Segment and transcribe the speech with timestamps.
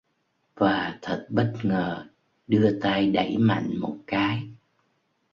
[0.55, 2.05] Và thật bất ngờ
[2.47, 4.43] đưa tay đẩy mạnh một cái